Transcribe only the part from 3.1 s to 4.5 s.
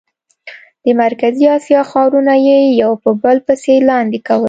بل پسې لاندې کول.